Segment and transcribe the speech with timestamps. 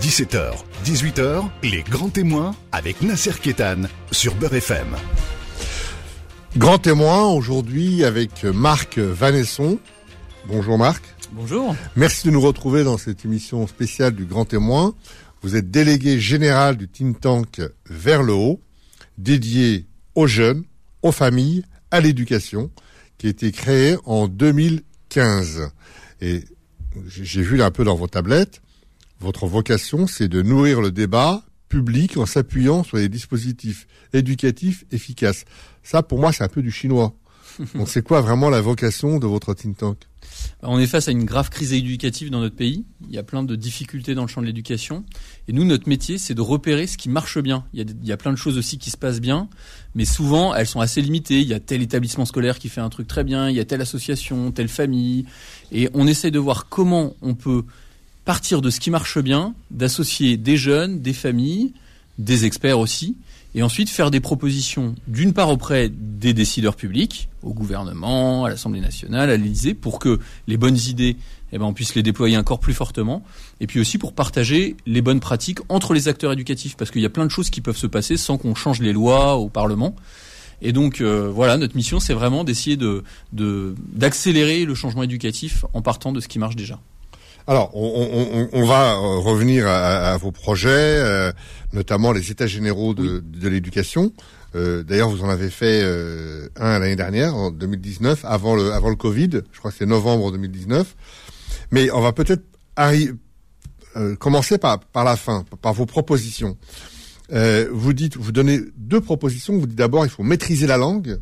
[0.00, 0.52] 17h,
[0.84, 4.86] 18h, les grands témoins avec Nasser Kétan sur Beurre FM.
[6.56, 9.80] Grand témoin aujourd'hui avec Marc Vanesson.
[10.46, 11.02] Bonjour Marc.
[11.32, 11.74] Bonjour.
[11.96, 14.94] Merci de nous retrouver dans cette émission spéciale du Grand Témoin.
[15.42, 17.60] Vous êtes délégué général du think tank
[17.90, 18.60] Vers le Haut,
[19.18, 20.62] dédié aux jeunes,
[21.02, 22.70] aux familles, à l'éducation,
[23.18, 25.72] qui a été créé en 2015.
[26.20, 26.44] Et
[27.08, 28.62] j'ai vu un peu dans vos tablettes,
[29.20, 35.44] votre vocation, c'est de nourrir le débat public en s'appuyant sur des dispositifs éducatifs efficaces.
[35.82, 37.14] Ça, pour moi, c'est un peu du chinois.
[37.74, 39.98] Donc, c'est quoi vraiment la vocation de votre think tank?
[40.62, 42.84] On est face à une grave crise éducative dans notre pays.
[43.08, 45.04] Il y a plein de difficultés dans le champ de l'éducation.
[45.48, 47.64] Et nous, notre métier, c'est de repérer ce qui marche bien.
[47.72, 49.48] Il y, a, il y, a, plein de choses aussi qui se passent bien,
[49.94, 51.40] mais souvent, elles sont assez limitées.
[51.40, 53.64] Il y a tel établissement scolaire qui fait un truc très bien, il y a
[53.64, 55.26] telle association, telle famille.
[55.72, 57.64] Et on essaie de voir comment on peut
[58.28, 61.72] partir de ce qui marche bien, d'associer des jeunes, des familles,
[62.18, 63.16] des experts aussi,
[63.54, 68.82] et ensuite faire des propositions d'une part auprès des décideurs publics, au gouvernement, à l'Assemblée
[68.82, 71.16] nationale, à l'Élysée, pour que les bonnes idées,
[71.52, 73.24] eh ben, on puisse les déployer encore plus fortement,
[73.60, 77.06] et puis aussi pour partager les bonnes pratiques entre les acteurs éducatifs, parce qu'il y
[77.06, 79.96] a plein de choses qui peuvent se passer sans qu'on change les lois au Parlement.
[80.60, 85.80] Et donc euh, voilà, notre mission, c'est vraiment d'essayer de d'accélérer le changement éducatif en
[85.80, 86.78] partant de ce qui marche déjà.
[87.48, 91.32] Alors, on, on, va euh, revenir à, à vos projets, euh,
[91.72, 94.12] notamment les États généraux de, de l'éducation.
[94.54, 98.90] Euh, D'ailleurs, vous en avez fait euh, un l'année dernière, en 2019, avant le, avant
[98.90, 99.30] le Covid.
[99.50, 100.94] Je crois que c'est novembre 2019.
[101.70, 102.42] Mais on va peut-être
[102.78, 106.58] euh, commencer par, par la fin, par vos propositions.
[107.30, 109.56] vous dites, vous donnez deux propositions.
[109.58, 111.18] Vous dites d'abord, il faut maîtriser la langue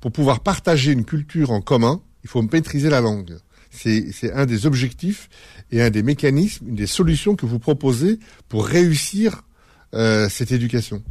[0.00, 2.02] pour pouvoir partager une culture en commun.
[2.22, 3.38] Il faut maîtriser la langue.
[3.74, 5.28] C'est un des objectifs
[5.70, 9.42] et un des mécanismes, une des solutions que vous proposez pour réussir
[9.94, 11.02] euh, cette éducation.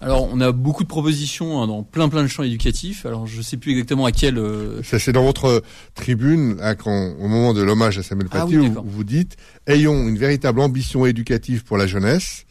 [0.00, 3.06] Alors, on a beaucoup de propositions hein, dans plein plein de champs éducatifs.
[3.06, 4.36] Alors, je ne sais plus exactement à quel.
[4.36, 4.82] Euh...
[4.82, 5.62] C'est dans votre
[5.94, 10.06] tribune, hein, quand, au moment de l'hommage à Samuel ah Paty, où vous dites ayons
[10.06, 12.44] une véritable ambition éducative pour la jeunesse.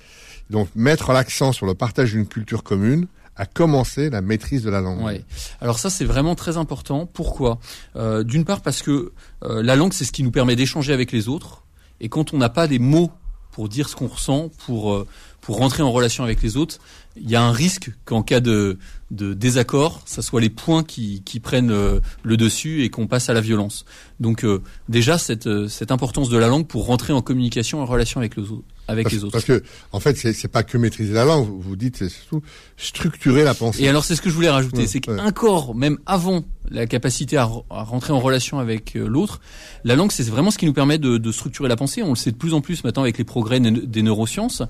[0.49, 4.81] Donc, mettre l'accent sur le partage d'une culture commune, à commencer la maîtrise de la
[4.81, 5.03] langue.
[5.03, 5.23] Ouais.
[5.61, 7.05] Alors ça c'est vraiment très important.
[7.05, 7.59] Pourquoi?
[7.95, 9.11] Euh, D'une part parce que
[9.43, 11.63] euh, la langue c'est ce qui nous permet d'échanger avec les autres.
[11.99, 13.11] Et quand on n'a pas des mots
[13.51, 15.07] pour dire ce qu'on ressent, pour euh,
[15.45, 16.79] pour rentrer en relation avec les autres,
[17.15, 18.79] il y a un risque qu'en cas de,
[19.11, 23.29] de désaccord, ça soit les points qui, qui prennent euh, le dessus et qu'on passe
[23.29, 23.85] à la violence.
[24.19, 27.85] Donc euh, déjà cette, euh, cette importance de la langue pour rentrer en communication, en
[27.85, 29.31] relation avec, les autres, avec parce, les autres.
[29.31, 31.47] Parce que en fait, c'est, pas que maîtriser la langue.
[31.59, 32.41] Vous dites c'est surtout
[32.77, 33.83] structurer la pensée.
[33.83, 37.37] Et alors c'est ce que je voulais rajouter, c'est qu'un corps, même avant la capacité
[37.37, 39.39] à, à rentrer en relation avec l'autre,
[39.83, 42.03] la langue c'est vraiment ce qui nous permet de, de, structurer la pensée.
[42.03, 44.63] On le sait de plus en plus maintenant avec les progrès des neurosciences.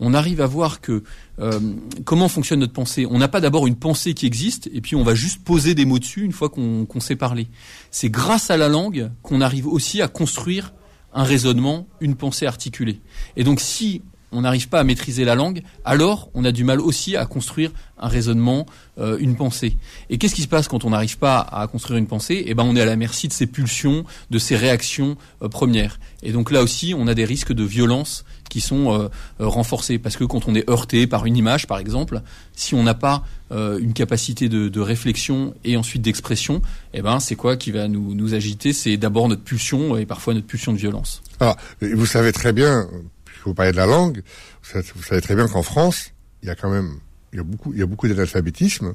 [0.00, 1.02] On arrive à voir que
[1.38, 1.60] euh,
[2.04, 5.02] comment fonctionne notre pensée On n'a pas d'abord une pensée qui existe et puis on
[5.02, 7.48] va juste poser des mots dessus une fois qu'on sait parler.
[7.90, 10.72] C'est grâce à la langue qu'on arrive aussi à construire
[11.16, 13.00] un raisonnement, une pensée articulée.
[13.36, 14.02] Et donc si
[14.32, 17.70] on n'arrive pas à maîtriser la langue, alors on a du mal aussi à construire
[17.98, 18.66] un raisonnement,
[18.98, 19.76] euh, une pensée.
[20.10, 22.44] Et qu'est-ce qui se passe quand on n'arrive pas à construire une pensée?
[22.46, 25.98] Eh ben, on est à la merci de ses pulsions, de ses réactions euh, premières.
[26.22, 30.16] Et donc là aussi, on a des risques de violence qui sont euh, renforcés parce
[30.16, 32.20] que quand on est heurté par une image, par exemple,
[32.54, 36.62] si on n'a pas une capacité de, réflexion et ensuite d'expression,
[36.94, 38.72] eh ben, c'est quoi qui va nous, nous agiter?
[38.72, 41.22] C'est d'abord notre pulsion et parfois notre pulsion de violence.
[41.38, 42.88] Alors, vous savez très bien,
[43.48, 44.22] vous parlez de la langue,
[44.62, 46.12] vous savez très bien qu'en France,
[46.42, 46.98] il y a quand même
[47.32, 48.94] il y a beaucoup, il y a beaucoup d'analphabétisme.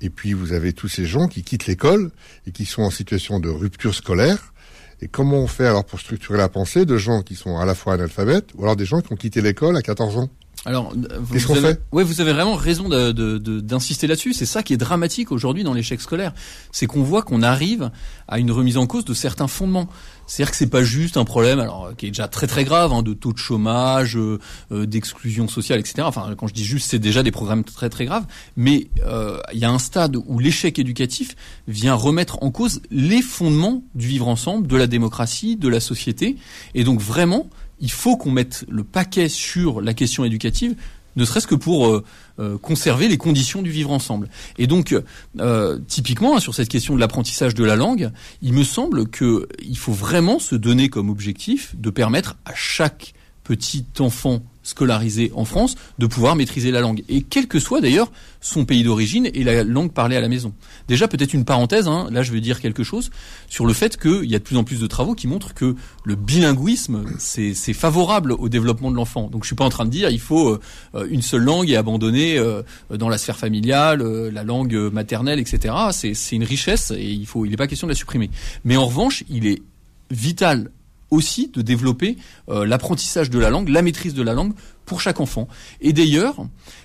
[0.00, 2.10] Et puis vous avez tous ces gens qui quittent l'école
[2.46, 4.52] et qui sont en situation de rupture scolaire.
[5.00, 7.76] Et comment on fait alors pour structurer la pensée de gens qui sont à la
[7.76, 10.28] fois analphabètes ou alors des gens qui ont quitté l'école à 14 ans?
[10.64, 10.92] Alors,
[11.32, 11.80] qu'est-ce qu'on fait?
[11.92, 14.32] Ouais, vous avez vraiment raison d'insister de, de, là-dessus.
[14.32, 16.34] C'est ça qui est dramatique aujourd'hui dans l'échec scolaire,
[16.72, 17.92] c'est qu'on voit qu'on arrive
[18.26, 19.88] à une remise en cause de certains fondements.
[20.28, 23.02] C'est-à-dire que c'est pas juste un problème, alors qui est déjà très très grave, hein,
[23.02, 24.38] de taux de chômage, euh,
[24.70, 26.02] euh, d'exclusion sociale, etc.
[26.02, 28.26] Enfin, quand je dis juste, c'est déjà des programmes très très graves.
[28.56, 31.34] Mais euh, il y a un stade où l'échec éducatif
[31.66, 36.36] vient remettre en cause les fondements du vivre ensemble, de la démocratie, de la société.
[36.74, 37.48] Et donc vraiment,
[37.80, 40.74] il faut qu'on mette le paquet sur la question éducative,
[41.18, 42.04] ne serait-ce que pour euh,
[42.38, 44.30] euh, conserver les conditions du vivre ensemble.
[44.56, 44.94] Et donc,
[45.38, 48.10] euh, typiquement, hein, sur cette question de l'apprentissage de la langue,
[48.40, 53.14] il me semble qu'il faut vraiment se donner comme objectif de permettre à chaque
[53.48, 57.02] petit enfant scolarisé en France de pouvoir maîtriser la langue.
[57.08, 58.12] Et quel que soit d'ailleurs
[58.42, 60.52] son pays d'origine et la langue parlée à la maison.
[60.86, 63.10] Déjà peut-être une parenthèse, hein, là je veux dire quelque chose
[63.48, 65.76] sur le fait qu'il y a de plus en plus de travaux qui montrent que
[66.04, 69.28] le bilinguisme c'est favorable au développement de l'enfant.
[69.28, 70.60] Donc je suis pas en train de dire il faut
[70.94, 75.38] euh, une seule langue et abandonner euh, dans la sphère familiale euh, la langue maternelle,
[75.38, 75.74] etc.
[75.92, 78.28] C'est une richesse et il faut il n'est pas question de la supprimer.
[78.64, 79.62] Mais en revanche il est
[80.10, 80.70] vital
[81.10, 82.16] aussi de développer
[82.48, 84.52] euh, l'apprentissage de la langue, la maîtrise de la langue
[84.84, 85.48] pour chaque enfant.
[85.80, 86.36] Et d'ailleurs,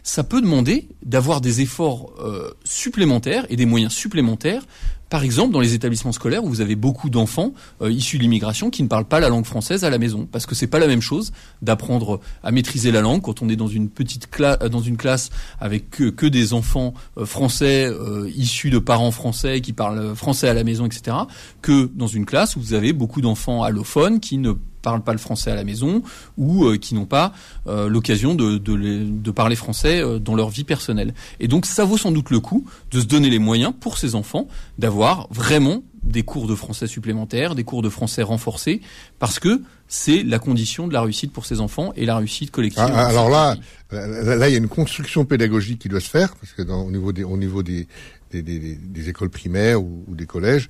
[0.03, 4.65] ça peut demander d'avoir des efforts euh, supplémentaires et des moyens supplémentaires
[5.13, 8.71] par exemple, dans les établissements scolaires où vous avez beaucoup d'enfants euh, issus de l'immigration
[8.71, 10.87] qui ne parlent pas la langue française à la maison, parce que c'est pas la
[10.87, 14.81] même chose d'apprendre à maîtriser la langue quand on est dans une petite classe, dans
[14.81, 15.29] une classe
[15.59, 20.55] avec que, des enfants euh, français euh, issus de parents français qui parlent français à
[20.55, 21.15] la maison, etc.,
[21.61, 25.17] que dans une classe où vous avez beaucoup d'enfants allophones qui ne parlent pas le
[25.17, 26.03] français à la maison
[26.37, 27.33] ou euh, qui n'ont pas
[27.65, 31.15] euh, l'occasion de, de, parler français euh, dans leur vie personnelle.
[31.39, 34.13] Et donc ça vaut sans doute le coup de se donner les moyens pour ces
[34.13, 34.47] enfants
[34.77, 38.81] d'avoir vraiment des cours de français supplémentaires, des cours de français renforcés,
[39.19, 42.83] parce que c'est la condition de la réussite pour ces enfants et la réussite collective.
[42.85, 43.55] Ah, alors là,
[43.91, 46.91] là, il y a une construction pédagogique qui doit se faire, parce que dans, au
[46.91, 47.87] niveau des, au niveau des,
[48.33, 50.67] des, des, écoles primaires ou, des collèges,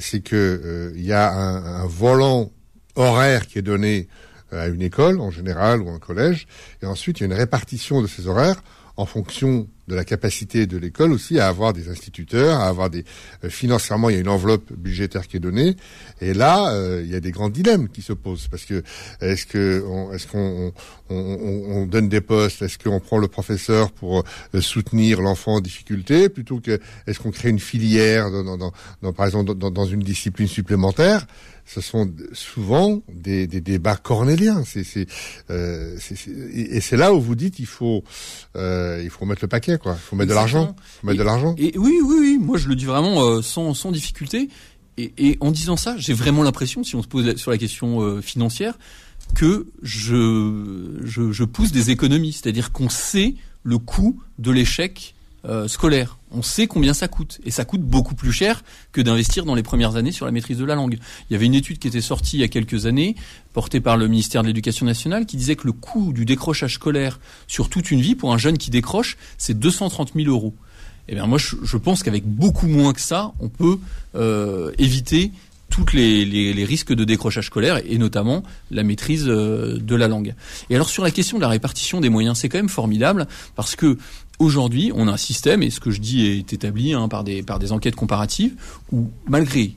[0.00, 2.50] c'est que il y a un, un volant
[2.96, 4.08] horaire qui est donné
[4.52, 6.46] euh, à une école en général ou un collège,
[6.82, 8.62] et ensuite il y a une répartition de ces horaires
[8.96, 13.04] en fonction de la capacité de l'école aussi à avoir des instituteurs, à avoir des
[13.44, 15.76] euh, financièrement il y a une enveloppe budgétaire qui est donnée.
[16.20, 18.82] Et là euh, il y a des grands dilemmes qui se posent parce que
[19.20, 19.84] est-ce que
[20.14, 20.72] est-ce qu'on
[21.10, 24.24] on, on, donne des postes, est-ce qu'on prend le professeur pour
[24.60, 29.26] soutenir l'enfant en difficulté plutôt que est-ce qu'on crée une filière dans, dans, dans par
[29.26, 31.26] exemple dans, dans, une discipline supplémentaire?
[31.64, 34.64] Ce sont souvent des, des débats cornéliens.
[34.66, 35.06] C'est, c'est,
[35.50, 35.96] euh,
[36.52, 38.02] et c'est là où vous dites il faut,
[38.56, 39.96] euh, il faut mettre le paquet, quoi.
[39.98, 40.74] Il faut mettre de l'argent.
[41.02, 41.54] mettre de l'argent.
[41.58, 42.38] Et oui, oui, oui.
[42.40, 44.48] Moi, je le dis vraiment euh, sans, sans difficulté.
[44.98, 48.02] Et, et en disant ça, j'ai vraiment l'impression, si on se pose sur la question
[48.02, 48.78] euh, financière,
[49.34, 52.32] que je, je, je pousse des économies.
[52.32, 55.14] C'est-à-dire qu'on sait le coût de l'échec
[55.44, 56.18] euh, scolaire.
[56.30, 57.40] On sait combien ça coûte.
[57.44, 58.62] Et ça coûte beaucoup plus cher
[58.92, 60.98] que d'investir dans les premières années sur la maîtrise de la langue.
[61.28, 63.16] Il y avait une étude qui était sortie il y a quelques années,
[63.52, 67.18] portée par le ministère de l'Éducation nationale, qui disait que le coût du décrochage scolaire
[67.48, 70.54] sur toute une vie, pour un jeune qui décroche, c'est 230 000 euros.
[71.08, 73.78] Eh bien, moi, je, pense qu'avec beaucoup moins que ça, on peut
[74.14, 75.32] euh, éviter
[75.72, 80.34] tous les, les, risques de décrochage scolaire et notamment la maîtrise euh, de la langue.
[80.68, 83.26] Et alors sur la question de la répartition des moyens, c'est quand même formidable
[83.56, 83.96] parce que
[84.38, 87.44] Aujourd'hui, on a un système, et ce que je dis est établi hein, par, des,
[87.44, 88.56] par des enquêtes comparatives,
[88.90, 89.76] où malgré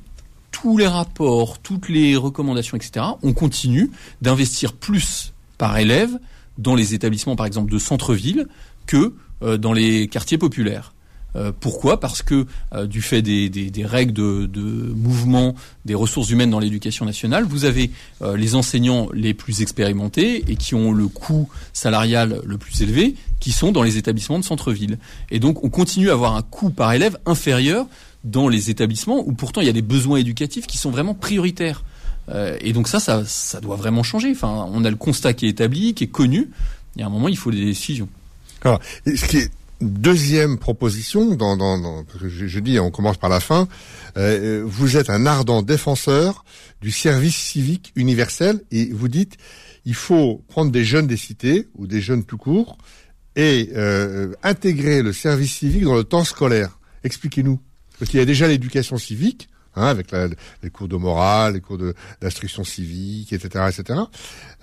[0.49, 3.91] tous les rapports, toutes les recommandations, etc., on continue
[4.23, 6.17] d'investir plus par élève
[6.57, 8.47] dans les établissements, par exemple, de centre-ville
[8.87, 9.13] que
[9.43, 10.94] euh, dans les quartiers populaires.
[11.35, 11.99] Euh, pourquoi?
[11.99, 15.55] Parce que euh, du fait des, règles de, mouvement
[15.85, 17.91] des ressources humaines dans l'éducation nationale, vous avez
[18.21, 23.15] euh, les enseignants les plus expérimentés et qui ont le coût salarial le plus élevé,
[23.39, 24.97] qui sont dans les établissements de centre-ville.
[25.29, 27.87] Et donc on continue à avoir un coût par élève inférieur
[28.23, 31.83] dans les établissements où pourtant il y a des besoins éducatifs qui sont vraiment prioritaires.
[32.59, 34.31] et donc ça, ça, doit vraiment changer.
[34.31, 36.49] Enfin, on a le constat qui est établi, qui est connu.
[36.95, 38.09] Il y a un moment, il faut des décisions.
[38.63, 43.67] Alors, ce qui est Deuxième proposition, dans, dans, je, dis, on commence par la fin.
[44.15, 46.45] Euh, vous êtes un ardent défenseur
[46.81, 49.35] du service civique universel et vous dites,
[49.83, 52.77] il faut prendre des jeunes des cités ou des jeunes tout court
[53.35, 56.79] et euh, intégrer le service civique dans le temps scolaire.
[57.03, 57.59] Expliquez-nous,
[57.99, 59.49] parce qu'il y a déjà l'éducation civique.
[59.77, 60.13] Hein, avec
[60.63, 61.77] les cours de morale, les cours
[62.21, 63.99] d'instruction civique, etc., etc.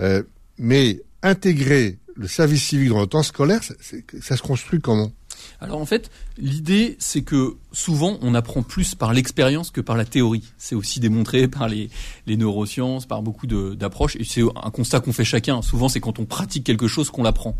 [0.01, 0.23] Euh,
[0.57, 5.13] mais intégrer le service civique dans le temps scolaire, ça, se construit comment?
[5.61, 10.05] Alors en fait, l'idée c'est que souvent on apprend plus par l'expérience que par la
[10.05, 10.45] théorie.
[10.59, 11.91] C'est aussi démontré par les,
[12.27, 14.17] neurosciences, par beaucoup d'approches.
[14.17, 15.63] Et c'est un constat qu'on fait chacun.
[15.63, 17.57] Souvent c'est quand on pratique quelque chose qu'on l'apprend.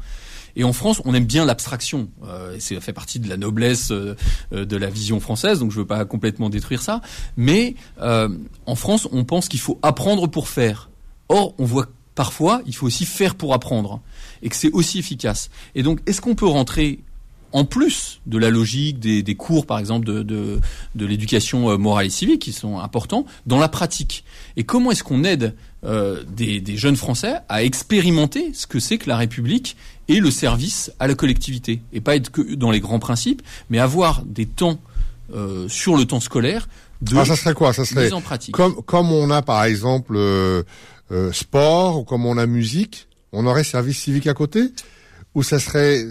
[0.57, 2.09] Et en France, on aime bien l'abstraction.
[2.25, 4.17] Euh, ça fait partie de la noblesse euh,
[4.53, 7.01] euh, de la vision française, donc je veux pas complètement détruire ça.
[7.37, 8.29] Mais euh,
[8.67, 10.91] en France, on pense qu'il faut apprendre pour faire.
[11.29, 14.01] Or, on voit parfois, il faut aussi faire pour apprendre,
[14.43, 15.51] et que c'est aussi efficace.
[15.75, 17.01] Et donc, est-ce qu'on peut rentrer
[17.53, 22.11] en plus de la logique des, cours, par exemple, de, de, l'éducation euh, morale et
[22.11, 24.25] civique, qui sont importants, dans la pratique?
[24.57, 25.55] Et comment est-ce qu'on aide
[25.85, 29.77] euh, des, des, jeunes Français à expérimenter ce que c'est que la République
[30.09, 31.83] et le service à la collectivité?
[31.93, 34.79] Et pas être que dans les grands principes, mais avoir des temps
[35.35, 36.69] euh, sur le temps scolaire
[37.03, 37.73] de ah, ça serait quoi?
[37.73, 38.55] Ça serait en pratique.
[38.55, 40.15] Comme, comme on a, par exemple...
[40.17, 40.63] Euh,
[41.33, 44.73] sport ou comme on a musique on aurait service civique à côté
[45.35, 46.07] ou ça serait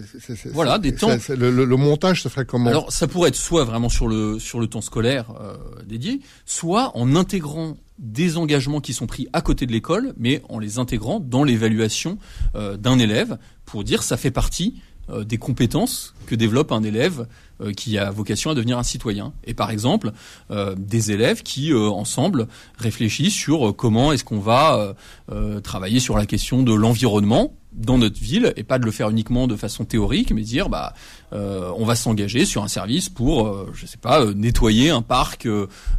[0.52, 2.70] voilà des temps le, montage se ferait comment?
[2.70, 6.98] Alors ça pourrait être soit vraiment sur le sur le temps scolaire euh, dédié soit
[6.98, 11.20] en intégrant des engagements qui sont pris à côté de l'école mais en les intégrant
[11.20, 12.18] dans l'évaluation
[12.56, 14.82] euh, d'un élève pour dire ça fait partie
[15.12, 17.28] euh, des compétences que développe un élève
[17.62, 19.34] euh, qui a vocation à devenir un citoyen.
[19.44, 20.12] Et par exemple,
[20.50, 24.96] euh, des élèves qui, ensemble, réfléchissent sur comment est-ce qu'on va
[25.64, 29.48] travailler sur la question de l'environnement dans notre ville et pas de le faire uniquement
[29.48, 30.94] de façon théorique, mais dire bah
[31.32, 35.02] euh, on va s'engager sur un service pour euh, je sais pas euh, nettoyer un
[35.02, 35.48] parc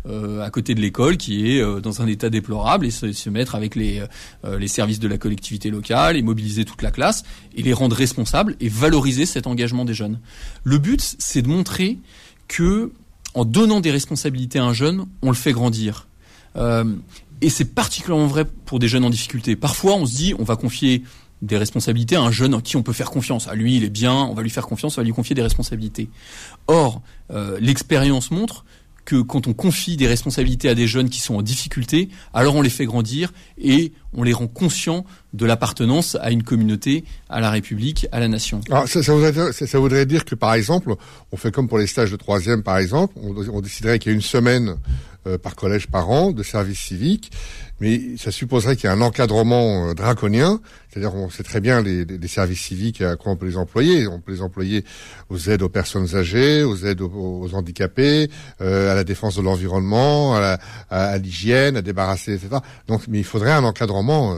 [0.07, 4.03] à côté de l'école qui est dans un état déplorable et se, mettre avec les
[4.45, 7.23] les services de la collectivité locale et mobiliser toute la classe
[7.57, 10.21] et les rendre responsables et valoriser cet engagement des jeunes.
[10.65, 11.99] Le but c'est de montrer
[12.49, 12.93] que
[13.35, 16.09] en donnant des responsabilités à un jeune, on le fait grandir.
[16.57, 19.57] et c'est particulièrement vrai pour des jeunes en difficulté.
[19.57, 21.03] Parfois, on se dit, on va confier
[21.43, 23.49] des responsabilités à un jeune en qui on peut faire confiance.
[23.49, 25.43] À lui, il est bien, on va lui faire confiance, on va lui confier des
[25.43, 26.09] responsabilités.
[26.69, 28.65] Or, euh, l'expérience montre
[29.05, 32.63] que quand on confie des responsabilités à des jeunes qui sont en difficulté, alors on
[32.63, 37.51] les fait grandir et on les rend conscients de l'appartenance à une communauté, à la
[37.51, 38.61] République, à la nation.
[38.71, 40.95] Alors, ça, ça, voudrait, ça, voudrait, dire que, par exemple,
[41.33, 44.17] on fait comme pour les stages de troisième, par exemple, on déciderait qu'il y a
[44.17, 44.77] une semaine
[45.27, 47.31] euh, par collège par an de service civique,
[47.81, 50.61] mais ça supposerait qu'il y ait un encadrement euh, draconien,
[50.91, 54.09] c'est-à-dire on sait très bien les, les, services civiques à quoi on peut les employer.
[54.09, 54.85] On peut les employer
[55.31, 60.35] aux aides aux personnes âgées, aux aides aux, handicapés, euh, à la défense de l'environnement,
[60.35, 62.57] à l'hygiène, à, à, débarrasser, etc.
[62.89, 64.37] Donc, mais il faudrait un encadrement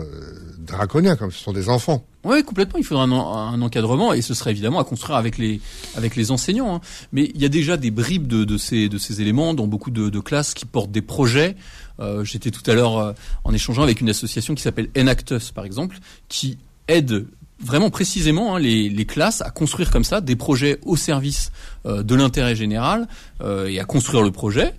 [0.64, 2.04] draconien, comme ce sont des enfants.
[2.25, 2.78] Oui, complètement.
[2.78, 5.61] Il faudra un, encadrement et ce serait évidemment à construire avec les
[5.97, 6.76] avec les enseignants.
[6.76, 6.80] Hein.
[7.12, 10.21] Mais il y a déjà des bribes de, ces de ces éléments dans beaucoup de,
[10.21, 11.56] classes qui portent des projets.
[12.00, 13.12] Euh, J'étais tout à l'heure euh,
[13.44, 17.26] en échangeant avec une association qui s'appelle Enactus, par exemple, qui aide
[17.61, 21.52] vraiment précisément hein, les, classes à construire comme ça des projets au service
[21.87, 23.06] euh, de l'intérêt général
[23.68, 24.75] et à construire le projet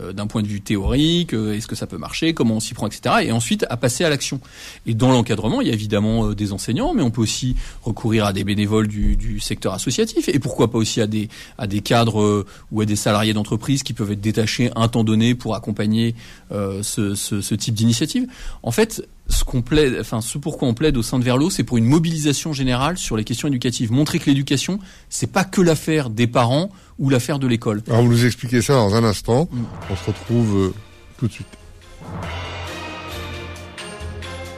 [0.00, 2.86] d'un point de vue théorique, euh, est-ce que ça peut marcher, comment on s'y prend,
[2.86, 3.16] etc.
[3.22, 4.40] Et ensuite à passer à l'action.
[4.86, 8.26] Et dans l'encadrement, il y a évidemment euh, des enseignants, mais on peut aussi recourir
[8.26, 11.80] à des bénévoles du, du, secteur associatif, et pourquoi pas aussi à des à des
[11.80, 16.14] cadres ou à des salariés d'entreprise qui peuvent être détachés un temps donné pour accompagner
[16.50, 18.26] ce, ce, ce type d'initiative.
[18.62, 21.64] En fait, ce qu'on plaide, enfin ce pourquoi on plaide au sein de Verlo, c'est
[21.64, 23.92] pour une mobilisation générale sur les questions éducatives.
[23.92, 24.78] Montrer que l'éducation,
[25.08, 27.82] c'est pas que l'affaire des parents ou l'affaire de l'école.
[27.88, 29.48] Alors vous nous expliquez ça dans un instant.
[29.50, 29.62] Mm.
[29.90, 30.74] On se retrouve euh,
[31.18, 31.46] tout de suite.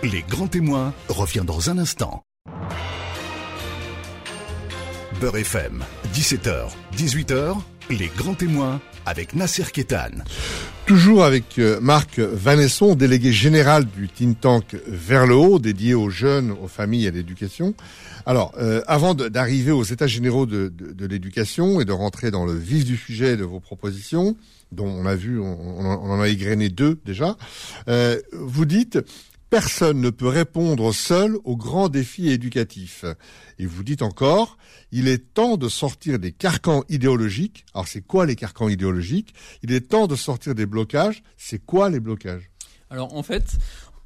[0.02, 2.22] Les grands témoins revient dans un instant.
[5.20, 5.82] Beurre FM,
[6.14, 7.56] 17h, 18h,
[7.90, 10.10] les grands témoins avec Nasser Kétan.
[10.86, 16.10] Toujours avec euh, Marc Vanesson, délégué général du think tank Vers le haut, dédié aux
[16.10, 17.74] jeunes, aux familles et à l'éducation.
[18.26, 22.84] Alors, euh, avant d'arriver aux états généraux de, l'éducation et de rentrer dans le vif
[22.84, 24.36] du sujet de vos propositions,
[24.72, 27.36] dont on a vu, on, en a égrené deux déjà,
[27.88, 28.98] euh, vous dites
[29.50, 33.06] Personne ne peut répondre seul aux grands défis éducatifs.
[33.58, 34.58] Et vous dites encore,
[34.92, 37.64] il est temps de sortir des carcans idéologiques.
[37.72, 39.34] Alors c'est quoi les carcans idéologiques?
[39.62, 41.22] Il est temps de sortir des blocages.
[41.38, 42.50] C'est quoi les blocages?
[42.90, 43.56] Alors en fait,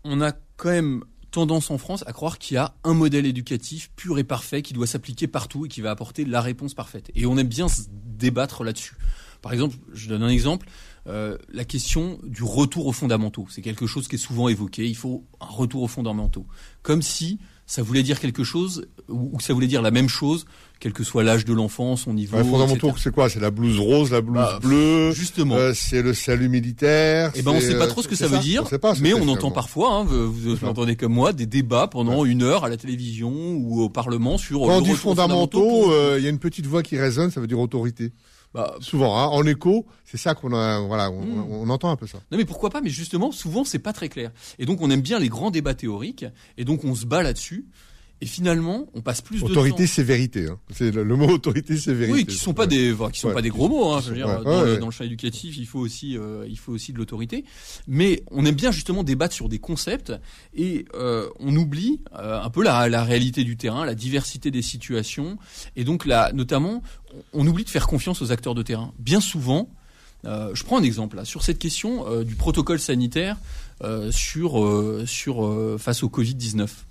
[0.05, 3.91] on a quand même tendance en France à croire qu'il y a un modèle éducatif
[3.97, 7.11] pur et parfait qui doit s'appliquer partout et qui va apporter la réponse parfaite.
[7.17, 8.95] Et on aime bien se débattre là-dessus.
[9.41, 10.69] Par exemple, je donne un exemple.
[11.09, 13.47] Euh, la question du retour aux fondamentaux.
[13.51, 14.87] C'est quelque chose qui est souvent évoqué.
[14.87, 16.47] Il faut un retour aux fondamentaux.
[16.83, 20.47] Comme si ça voulait dire quelque chose ou que ça voulait dire la même chose,
[20.79, 22.37] quel que soit l'âge de l'enfant, son niveau.
[22.37, 23.29] Les fondamentaux, c'est quoi?
[23.29, 25.13] C'est la blouse rose, la blouse bah, bleue.
[25.13, 25.57] Justement.
[25.57, 27.33] Euh, c'est le salut militaire.
[27.35, 28.65] Eh ben, on sait pas trop ce que ça veut dire.
[29.01, 32.65] mais on entend parfois, hein, vous, vous entendez comme moi, des débats pendant une heure
[32.65, 34.61] à la télévision ou au Parlement sur.
[34.61, 37.47] Quand on dit fondamentaux, euh, il y a une petite voix qui résonne, ça veut
[37.47, 38.13] dire autorité.
[38.55, 41.47] Bah, souvent, hein, en écho, c'est ça qu'on a, voilà, hmm.
[41.51, 42.19] on, entend un peu ça.
[42.31, 44.31] Non, mais pourquoi pas Mais justement, souvent, c'est pas très clair.
[44.59, 46.27] Et donc, on aime bien les grands débats théoriques,
[46.59, 47.67] et donc on se bat là-dessus.
[48.23, 49.51] Et finalement, on passe plus de temps.
[49.51, 50.47] Autorité, c'est vérité.
[50.47, 50.57] Hein.
[50.71, 52.19] C'est le, mot autorité, c'est vérité.
[52.19, 53.93] Oui, qui sont pas des, qui sont pas des gros mots.
[53.93, 56.93] Hein, je veux dire, dans, le, champ éducatif, il faut aussi, euh, il faut aussi
[56.93, 57.45] de l'autorité.
[57.89, 60.13] Mais on aime bien justement débattre sur des concepts
[60.55, 64.63] et euh, on oublie euh, un peu la, la réalité du terrain, la diversité des
[64.63, 65.37] situations,
[65.75, 66.81] et donc là, notamment,
[67.33, 68.93] on oublie de faire confiance aux acteurs de terrain.
[69.01, 69.69] Bien souvent,
[70.25, 73.37] je prends un exemple là sur cette question du protocole sanitaire
[74.13, 76.87] sur sur face au Covid 19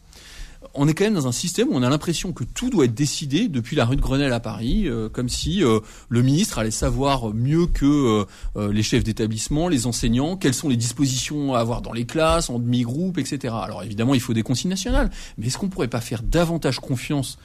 [0.74, 2.94] on est quand même dans un système où on a l'impression que tout doit être
[2.94, 6.72] décidé depuis la rue de Grenelle à Paris, euh, comme si euh, le ministre allait
[6.72, 8.26] savoir mieux que
[8.56, 12.50] euh, les chefs d'établissement, les enseignants, quelles sont les dispositions à avoir dans les classes,
[12.50, 13.54] en demi-groupe, etc.
[13.62, 17.38] Alors évidemment, il faut des consignes nationales, mais est-ce qu'on pourrait pas faire davantage confiance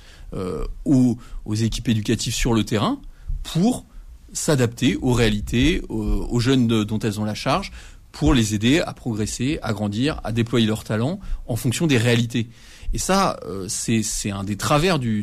[0.85, 3.01] aux, aux, équipes éducatives sur le terrain
[3.43, 3.87] pour
[4.33, 7.73] s'adapter aux réalités, aux, jeunes dont elles ont la charge,
[8.13, 12.49] pour les aider à progresser, à grandir, à déployer leurs talents en fonction des réalités?
[12.93, 15.23] Et ça, euh, c'est un des travers du,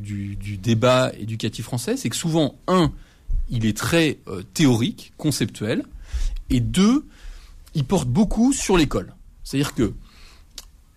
[0.62, 2.91] débat éducatif français, c'est que souvent, un,
[3.50, 5.84] il est très euh, théorique, conceptuel,
[6.50, 7.05] et deux,
[7.74, 9.13] il porte beaucoup sur l'école.
[9.43, 9.93] C'est-à-dire que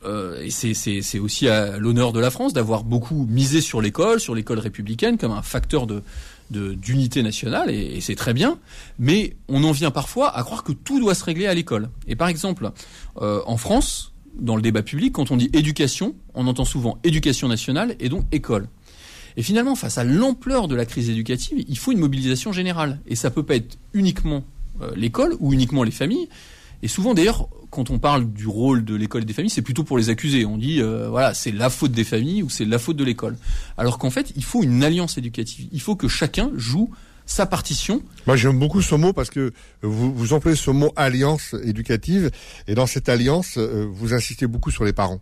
[0.04, 4.34] euh, et c'est aussi à l'honneur de la France d'avoir beaucoup misé sur l'école, sur
[4.34, 6.02] l'école républicaine comme un facteur de
[6.48, 8.60] d'unité nationale et, c'est très bien,
[9.00, 11.90] mais on en vient parfois à croire que tout doit se régler à l'école.
[12.06, 12.70] Et par exemple,
[13.16, 17.96] en France, dans le débat public, quand on dit éducation, on entend souvent éducation nationale
[18.00, 18.68] et donc école.
[19.36, 23.00] Et finalement, face à l'ampleur de la crise éducative, il faut une mobilisation générale.
[23.06, 24.44] Et ça peut pas être uniquement
[24.80, 26.28] euh, l'école ou uniquement les familles.
[26.82, 29.84] Et souvent, d'ailleurs, quand on parle du rôle de l'école et des familles, c'est plutôt
[29.84, 30.46] pour les accuser.
[30.46, 33.36] On dit, euh, voilà, c'est la faute des familles ou c'est la faute de l'école.
[33.76, 35.68] Alors qu'en fait, il faut une alliance éducative.
[35.72, 36.90] Il faut que chacun joue
[37.26, 38.02] sa partition.
[38.26, 39.52] Moi, j'aime beaucoup ce mot parce que
[39.82, 42.30] vous, vous employez ce mot alliance éducative,
[42.66, 45.20] et dans cette alliance, euh, vous insistez beaucoup sur les parents.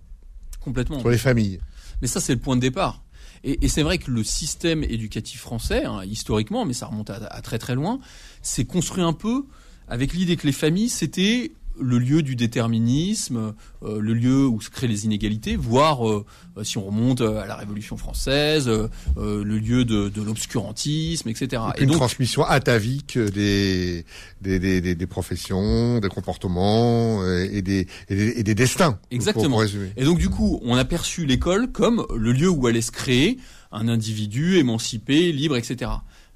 [0.61, 1.01] Complètement.
[1.01, 1.61] Sur les familles.
[2.03, 3.03] Mais ça, c'est le point de départ.
[3.47, 7.59] Et, c'est vrai que le système éducatif français, hein, historiquement, mais ça remonte à, très
[7.59, 8.01] très loin,
[8.41, 9.45] s'est construit un peu
[9.87, 14.71] avec l'idée que les familles, c'était le lieu du déterminisme, euh, le lieu où se
[14.71, 16.25] créent les inégalités, voire, euh,
[16.57, 21.63] euh, si on remonte à la Révolution française, le lieu de, l'obscurantisme, etc.
[21.77, 24.05] Et, une transmission atavique des
[24.41, 28.99] des, des, des, professions, des comportements et des, et des, destins.
[29.11, 29.63] Exactement.
[29.63, 33.39] et donc du coup, on a perçu l'école comme le lieu où allait se créer
[33.73, 35.91] un individu émancipé, libre, etc.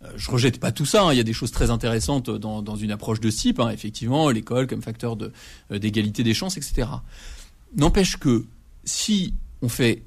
[0.05, 1.05] Euh, je rejette pas tout ça.
[1.05, 1.13] Hein.
[1.13, 3.61] Il y a des choses très intéressantes dans, une approche de ce type.
[3.61, 3.71] Hein.
[3.71, 5.33] Effectivement, l'école comme facteur de,
[5.73, 6.89] euh, d'égalité des chances, etc.
[7.77, 8.45] N'empêche que
[8.85, 10.03] si on fait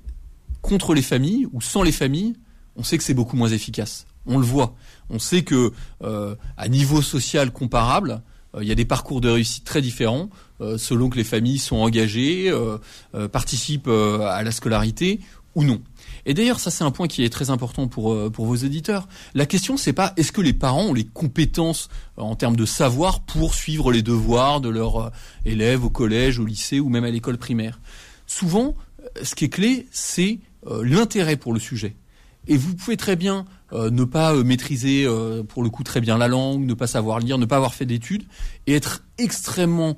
[0.62, 2.36] contre les familles ou sans les familles,
[2.76, 4.06] on sait que c'est beaucoup moins efficace.
[4.26, 4.76] On le voit.
[5.10, 8.22] On sait que euh, à niveau social comparable,
[8.60, 10.30] il y a des parcours de réussite très différents
[10.78, 12.54] selon que les familles sont engagées,
[13.32, 15.22] participent à la scolarité
[15.56, 15.82] ou non.
[16.25, 19.07] Et d'ailleurs, ça c'est un point qui est très important pour euh, pour vos éditeurs.
[19.34, 22.66] La question c'est pas est-ce que les parents ont les compétences euh, en termes de
[22.66, 25.10] savoir pour suivre les devoirs de leurs euh,
[25.46, 27.79] élèves au collège, au lycée ou même à l'école primaire?
[28.27, 28.75] Souvent,
[29.22, 30.40] ce qui est clé, c'est
[30.84, 31.96] l'intérêt pour le sujet.
[32.48, 35.05] Et vous pouvez très bien ne pas maîtriser
[35.50, 37.86] pour le coup très bien la langue, ne pas savoir lire, ne pas avoir fait
[37.86, 38.24] d'études,
[38.68, 39.98] et être extrêmement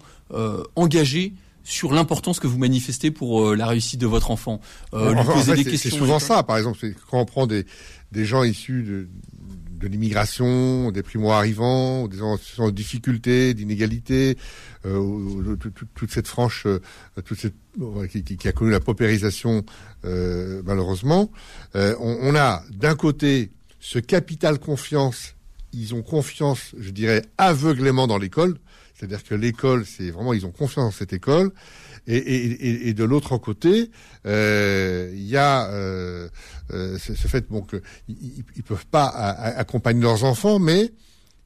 [0.75, 1.33] engagé
[1.63, 4.59] sur l'importance que vous manifestez pour euh, la réussite de votre enfant.
[4.93, 5.15] Euh,
[5.77, 7.65] C'est souvent ça, par exemple, quand on prend des,
[8.11, 9.07] des gens issus de,
[9.83, 14.37] de l'immigration, des primo-arrivants, des gens en difficulté, d'inégalité,
[14.85, 15.55] euh,
[15.93, 16.79] toute cette franche, euh,
[17.25, 17.55] toute cette,
[18.09, 19.63] qui, qui, a connu la paupérisation
[20.05, 21.31] euh, malheureusement.
[21.75, 25.35] Euh, on, on, a d'un côté ce capital confiance,
[25.73, 28.57] ils ont confiance, je dirais, aveuglément dans l'école.
[29.03, 31.51] C'est-à-dire que l'école, c'est vraiment, ils ont confiance dans cette école.
[32.07, 33.91] Et, et, et de l'autre côté,
[34.25, 36.29] euh, il y a euh,
[36.71, 40.93] euh, ce, fait bon, qu'ils ils peuvent pas accompagner leurs enfants, mais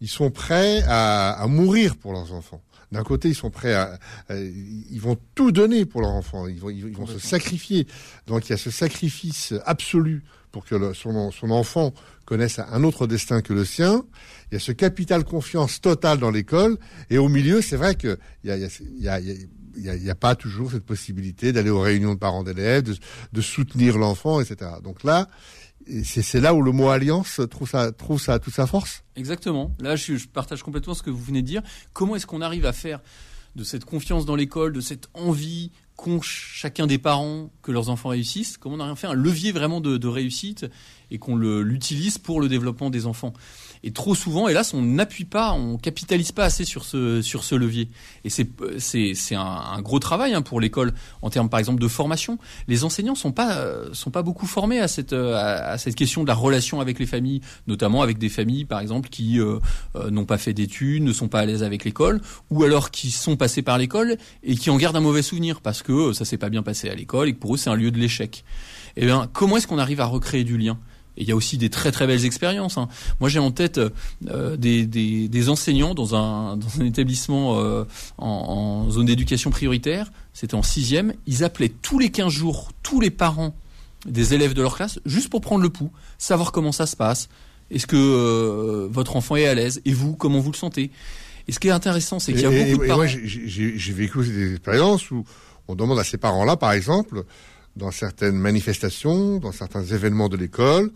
[0.01, 2.61] ils sont prêts à, à mourir pour leurs enfants.
[2.91, 3.97] D'un côté, ils sont prêts à,
[4.29, 6.47] ils vont tout donner pour leurs enfants.
[6.47, 7.87] Ils vont, ils, vont se sacrifier.
[8.27, 11.91] Donc il y a ce sacrifice absolu pour que son, son enfant
[12.27, 14.03] connaissent un autre destin que le sien.
[14.51, 16.77] Il y a ce capital confiance total dans l'école.
[17.09, 21.69] Et au milieu, c'est vrai qu'il y a, y, a, pas toujours cette possibilité d'aller
[21.69, 22.83] aux réunions de parents d'élèves,
[23.31, 24.71] de, soutenir l'enfant, etc.
[24.83, 25.29] Donc là,
[26.03, 29.03] c'est là où le mot alliance trouve sa, toute sa force.
[29.15, 29.73] Exactement.
[29.79, 31.61] Là, je, je partage complètement ce que vous venez de dire.
[31.93, 32.99] Comment est-ce qu'on arrive à faire
[33.55, 38.09] de cette confiance dans l'école, de cette envie qu'ont chacun des parents que leurs enfants
[38.09, 40.67] réussissent, comment on à faire un levier vraiment de, réussite
[41.09, 43.33] et qu'on l'utilise pour le développement des enfants.
[43.83, 47.55] Et trop souvent, hélas, on n'appuie pas, on capitalise pas assez sur ce sur ce
[47.55, 47.89] levier.
[48.25, 51.87] Et c'est c'est c'est un, gros travail hein, pour l'école en termes, par exemple, de
[51.87, 52.39] formation.
[52.67, 56.33] Les enseignants sont pas sont pas beaucoup formés à cette à, cette question de la
[56.33, 59.59] relation avec les familles, notamment avec des familles, par exemple, qui euh,
[59.95, 63.11] euh, n'ont pas fait d'études, ne sont pas à l'aise avec l'école, ou alors qui
[63.11, 66.49] sont passés par l'école et qui en gardent un mauvais souvenir parce ça s'est pas
[66.49, 68.43] bien passé à l'école et que pour eux c'est un lieu de l'échec.
[68.95, 70.77] Eh bien, comment est-ce qu'on arrive à recréer du lien?
[71.17, 72.77] Et il y a aussi des très très belles expériences.
[72.77, 72.87] Hein.
[73.19, 77.85] Moi, j'ai en tête euh, des, des, des, enseignants dans un, dans un établissement euh,
[78.17, 80.11] en, en, zone d'éducation prioritaire.
[80.33, 81.13] C'était en sixième.
[81.25, 83.55] Ils appelaient tous les 15 jours tous les parents
[84.05, 87.29] des élèves de leur classe, juste pour prendre le pouls, savoir comment ça se passe.
[87.71, 89.81] Est-ce que euh, votre enfant est à l'aise?
[89.85, 90.91] Et vous, comment vous le sentez?
[91.47, 93.03] Et ce qui est intéressant, c'est qu'il y a beaucoup de parents...
[93.03, 95.25] Moi, j'ai vécu des expériences où
[95.67, 97.23] on demande à ces parents-là, par exemple,
[97.75, 100.91] dans certaines manifestations, dans certains événements de l'école,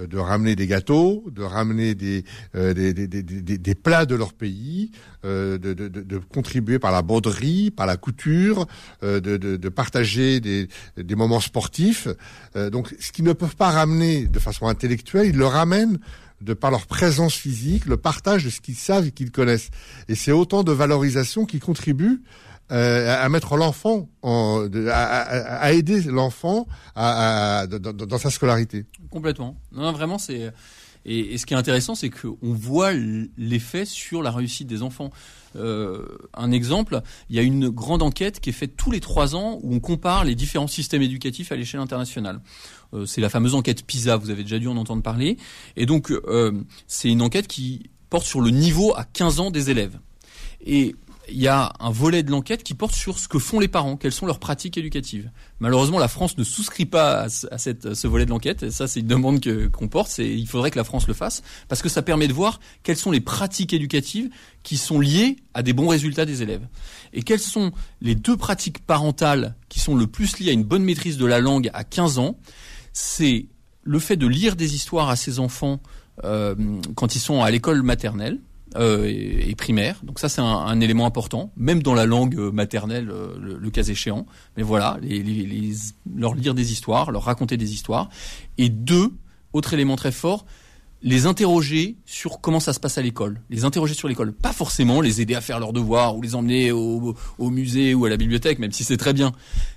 [0.00, 3.22] euh, de ramener des gâteaux, de ramener des, euh, des, des, des,
[3.58, 4.90] des, plats de leur pays,
[5.24, 8.66] euh, de, de, de, contribuer par la broderie, par la couture,
[9.02, 12.08] euh, de, de, partager des, des moments sportifs.
[12.56, 15.98] Euh, donc, ce qu'ils ne peuvent pas ramener de façon intellectuelle, ils le ramènent
[16.40, 19.70] de par leur présence physique, le partage de ce qu'ils savent et qu'ils connaissent.
[20.08, 22.22] Et c'est autant de valorisation qui contribue
[22.70, 28.86] euh, à mettre l'enfant, en, à, aider l'enfant à, dans, dans, sa scolarité.
[29.10, 29.56] Complètement.
[29.72, 30.52] Non, vraiment, c'est.
[31.04, 35.10] Et, et, ce qui est intéressant, c'est qu'on voit l'effet sur la réussite des enfants.
[35.56, 36.04] Euh,
[36.34, 37.00] un exemple,
[37.30, 39.80] il y a une grande enquête qui est faite tous les trois ans où on
[39.80, 42.40] compare les différents systèmes éducatifs à l'échelle internationale.
[42.94, 45.36] Euh, c'est la fameuse enquête PISA, vous avez déjà dû en entendre parler.
[45.76, 46.52] Et donc, euh,
[46.86, 49.98] c'est une enquête qui porte sur le niveau à 15 ans des élèves.
[50.64, 50.94] Et
[51.30, 53.96] il y a un volet de l'enquête qui porte sur ce que font les parents,
[53.96, 55.30] quelles sont leurs pratiques éducatives.
[55.60, 58.62] Malheureusement, la France ne souscrit pas à, ce volet de l'enquête.
[58.62, 60.10] Et ça, c'est une demande qu'on porte.
[60.10, 62.96] C'est, il faudrait que la France le fasse parce que ça permet de voir quelles
[62.96, 64.30] sont les pratiques éducatives
[64.62, 66.66] qui sont liées à des bons résultats des élèves.
[67.12, 70.84] Et quelles sont les deux pratiques parentales qui sont le plus liées à une bonne
[70.84, 72.38] maîtrise de la langue à 15 ans?
[72.92, 73.46] C'est
[73.82, 75.80] le fait de lire des histoires à ses enfants
[76.24, 76.54] euh,
[76.94, 78.38] quand ils sont à l'école maternelle
[78.76, 80.00] euh, et, primaire.
[80.02, 83.82] Donc ça, c'est un, élément important, même dans la langue euh, maternelle, euh, le, cas
[83.82, 84.26] échéant.
[84.56, 85.74] Mais voilà, les,
[86.14, 88.08] leur lire des histoires, leur raconter des histoires.
[88.58, 89.12] Et deux,
[89.52, 90.44] autre élément très fort,
[91.02, 93.40] les interroger sur comment ça se passe à l'école.
[93.50, 94.32] Les interroger sur l'école.
[94.32, 98.04] Pas forcément les aider à faire leurs devoirs ou les emmener au, au musée ou
[98.04, 99.32] à la bibliothèque, même si c'est très bien.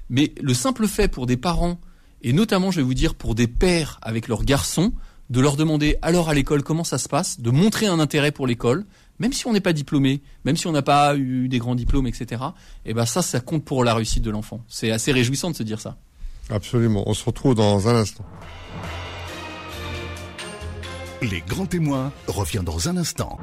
[0.09, 1.79] Mais le simple fait pour des parents,
[2.23, 4.93] et notamment, je vais vous dire, pour des pères avec leurs garçons,
[5.31, 8.47] de leur demander alors à l'école comment ça se passe, de montrer un intérêt pour
[8.47, 8.85] l'école,
[9.17, 12.05] même si on n'est pas diplômé, même si on n'a pas eu des grands diplômes,
[12.05, 12.25] etc.
[12.85, 14.59] Et eh ben ça, ça compte pour la réussite de l'enfant.
[14.67, 15.95] C'est assez réjouissant de se dire ça.
[16.49, 17.03] Absolument.
[17.07, 18.25] On se retrouve dans un instant.
[21.21, 23.39] Les grands témoins revient dans un instant.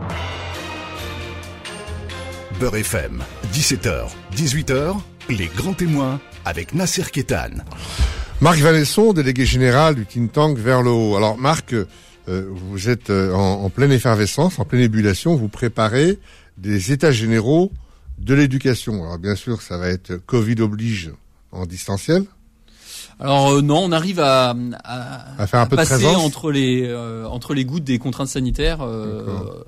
[2.61, 3.23] Beurre FM,
[3.55, 4.95] 17h, 18h,
[5.31, 7.63] les grands témoins avec Nasser Kétan.
[8.41, 11.17] Marc Vanesson, délégué général du think tank vers le haut.
[11.17, 11.87] Alors Marc, euh,
[12.49, 16.21] vous êtes euh, en, pleine effervescence, en pleine ébullition, vous préparez
[16.57, 17.73] des états généraux
[18.19, 19.03] de l'éducation.
[19.03, 21.11] Alors bien sûr, ça va être Covid oblige
[21.51, 22.27] en distanciel.
[23.21, 27.53] Alors euh, non, on arrive à, à, faire un peu passer entre les euh, entre
[27.53, 29.65] les gouttes des contraintes sanitaires, euh,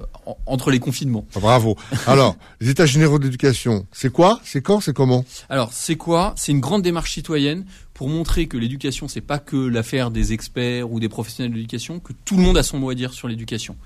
[0.47, 1.27] entre les confinements.
[1.35, 1.77] Ah, bravo.
[2.07, 4.41] Alors, les États généraux d'éducation, c'est quoi?
[4.45, 4.81] C'est quand?
[4.81, 5.25] C'est comment?
[5.49, 6.33] Alors, c'est quoi?
[6.37, 7.65] C'est une grande démarche citoyenne
[8.01, 12.01] pour montrer que l'éducation, c'est pas que l'affaire des experts ou des professionnels de l'éducation,
[12.01, 13.77] que tout le monde a son mot à dire sur l'éducation.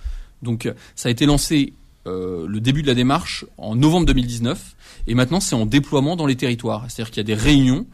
[0.40, 1.72] Donc, ça a été lancé
[2.06, 4.76] le début de la démarche en novembre 2019
[5.08, 6.84] et maintenant c'est en déploiement dans les territoires.
[6.88, 7.86] C'est-à-dire qu'il y a des réunions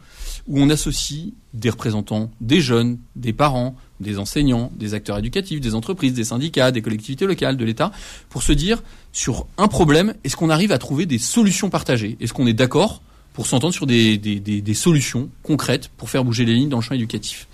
[0.47, 5.73] où on associe des représentants des jeunes, des parents, des enseignants, des acteurs éducatifs, des
[5.73, 7.91] entreprises, des syndicats, des collectivités locales, de l'État,
[8.29, 12.15] pour se dire sur un problème, est-ce qu'on arrive à trouver des solutions partagées?
[12.19, 13.01] Est-ce qu'on est, d'accord
[13.33, 16.83] pour s'entendre sur des, des, des, solutions concrètes pour faire bouger les lignes dans le
[16.83, 17.47] champ éducatif.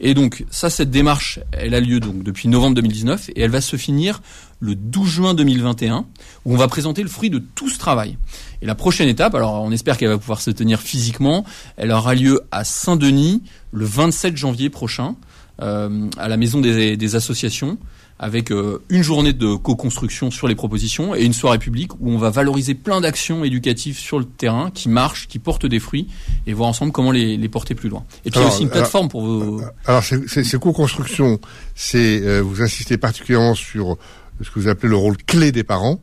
[0.00, 3.60] Et donc ça, cette démarche, elle a lieu donc depuis novembre 2019 et elle va
[3.60, 4.22] se finir
[4.60, 6.06] le 12 juin 2021
[6.44, 8.16] où on va présenter le fruit de tout ce travail.
[8.62, 11.44] Et la prochaine étape, alors on espère qu'elle va pouvoir se tenir physiquement,
[11.76, 15.14] elle aura lieu à Saint-Denis le 27 janvier prochain,
[15.60, 17.78] euh, à la maison des, associations,
[18.18, 22.18] avec euh, une journée de co-construction sur les propositions et une soirée publique où on
[22.18, 26.08] va valoriser plein d'actions éducatives sur le terrain qui marchent, qui portent des fruits
[26.46, 28.04] et voir ensemble comment les, porter plus loin.
[28.24, 29.62] Et puis il y a aussi une plateforme pour vos...
[29.86, 31.38] Alors ces co-constructions,
[31.74, 33.96] c'est vous insistez particulièrement sur
[34.42, 36.00] ce que vous appelez le rôle clé des parents,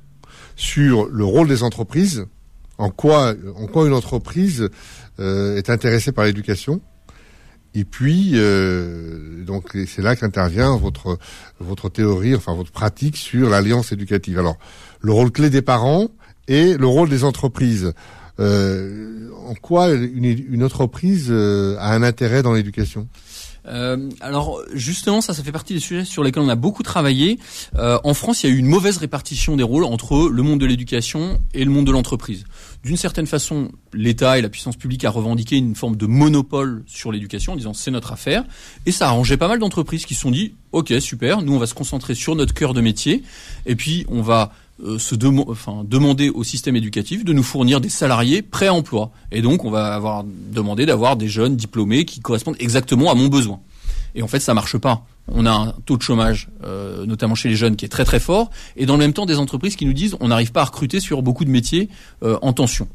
[0.56, 2.26] sur le rôle des entreprises,
[2.78, 4.70] en quoi, en quoi une entreprise
[5.20, 6.82] euh, est intéressée par l'éducation.
[7.76, 11.18] Et puis, euh, donc, c'est là qu'intervient votre
[11.60, 14.40] votre théorie, enfin votre pratique sur l'alliance éducative.
[14.40, 14.58] Alors,
[15.02, 16.08] le rôle clé des parents
[16.48, 17.94] et le rôle des entreprises.
[18.40, 23.08] Euh, en quoi une, une entreprise a un intérêt dans l'éducation?
[23.68, 27.40] Euh, alors justement, ça, ça fait partie des sujets sur lesquels on a beaucoup travaillé.
[27.76, 30.60] Euh, en France, il y a eu une mauvaise répartition des rôles entre le monde
[30.60, 32.46] de l'éducation et le monde de l'entreprise.
[32.84, 37.12] D'une certaine façon, l'État et la puissance publique a revendiqué une forme de monopole sur
[37.12, 38.44] l'éducation en disant c'est notre affaire,
[38.86, 41.58] et ça a arrangé pas mal d'entreprises qui se sont dit ok super, nous on
[41.58, 43.24] va se concentrer sur notre cœur de métier,
[43.66, 44.52] et puis on va
[44.84, 45.16] euh, se
[45.48, 49.12] enfin, demander au système éducatif de nous fournir des salariés prêts à emploi.
[49.32, 53.28] Et donc, on va avoir demandé d'avoir des jeunes diplômés qui correspondent exactement à mon
[53.28, 53.62] besoin.
[54.16, 55.06] Et en fait, ça marche pas.
[55.28, 58.20] On a un taux de chômage, euh, notamment chez les jeunes, qui est très très
[58.20, 60.66] fort, et dans le même temps des entreprises qui nous disent on n'arrive pas à
[60.66, 61.90] recruter sur beaucoup de métiers
[62.24, 62.88] euh, en tension.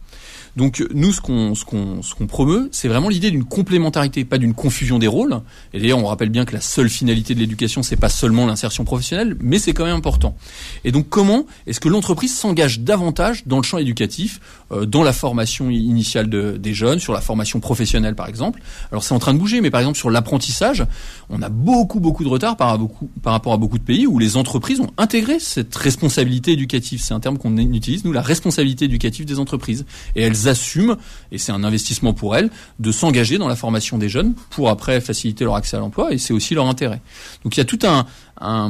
[0.57, 4.39] Donc nous, ce qu'on ce qu'on ce qu'on promeut, c'est vraiment l'idée d'une complémentarité, pas
[4.39, 5.41] d'une confusion des rôles.
[5.73, 8.85] Et d'ailleurs, on rappelle bien que la seule finalité de l'éducation, c'est pas seulement l'insertion
[8.85, 10.37] professionnelle, mais c'est quand même important.
[10.85, 15.71] Et donc, comment est-ce que l'entreprise s'engage davantage dans le champ éducatif, dans la formation
[15.71, 18.61] initiale de, des jeunes, sur la formation professionnelle, par exemple
[18.93, 20.85] Alors, c'est en train de bouger, mais par exemple sur l'apprentissage,
[21.29, 22.79] on a beaucoup beaucoup de retard par
[23.25, 27.01] rapport à beaucoup de pays où les entreprises ont intégré cette responsabilité éducative.
[27.03, 29.85] C'est un terme qu'on utilise nous, la responsabilité éducative des entreprises,
[30.17, 30.97] et elles assument,
[31.33, 35.01] et c'est un investissement pour elles, de s'engager dans la formation des jeunes pour après
[35.01, 37.01] faciliter leur accès à l'emploi, et c'est aussi leur intérêt.
[37.45, 38.07] Donc il y a tout un,
[38.41, 38.69] un,